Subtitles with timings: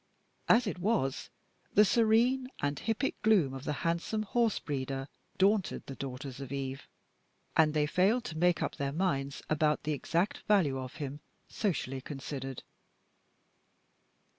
[0.49, 1.29] As it was,
[1.75, 6.87] the serene and hippic gloom of the handsome horse breeder daunted the daughters of Eve,
[7.55, 12.01] and they failed to make up their minds about the exact value of him, socially
[12.01, 12.63] considered.